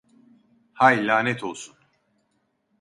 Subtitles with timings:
[0.73, 1.75] Hay lanet olsun!